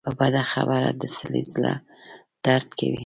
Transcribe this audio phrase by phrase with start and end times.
[0.03, 1.73] په بده خبره د سړي زړۀ
[2.45, 2.99] دړد کوي